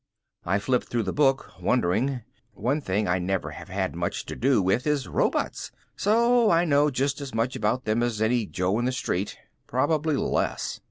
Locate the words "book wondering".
1.13-2.21